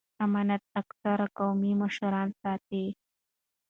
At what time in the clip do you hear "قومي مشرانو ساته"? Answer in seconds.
1.37-2.85